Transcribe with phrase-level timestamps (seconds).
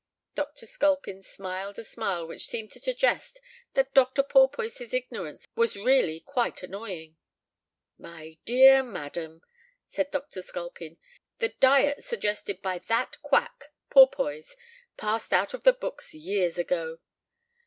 [0.33, 0.65] Dr.
[0.65, 3.39] Sculpin smiled a smile which seemed to suggest
[3.75, 4.23] that Dr.
[4.23, 7.17] Porpoise's ignorance was really quite annoying.
[7.99, 9.43] "My dear madam,"
[9.85, 10.41] said Dr.
[10.41, 10.97] Sculpin,
[11.37, 14.55] "the diet suggested by that quack, Porpoise,
[14.97, 16.97] passed out of the books years ago.